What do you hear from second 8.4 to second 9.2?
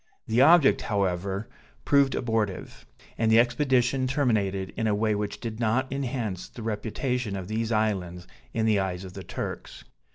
in the eyes of